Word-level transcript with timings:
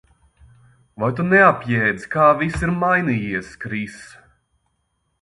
Vai 1.03 1.09
tu 1.19 1.25
neapjēdz, 1.33 2.09
kā 2.17 2.31
viss 2.41 2.67
ir 2.67 2.75
mainījies, 2.87 3.55
Kris? 3.67 4.03